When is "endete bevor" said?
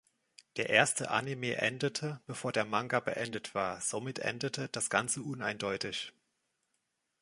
1.57-2.51